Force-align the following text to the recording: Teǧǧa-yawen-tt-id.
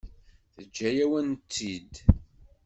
Teǧǧa-yawen-tt-id. 0.53 1.93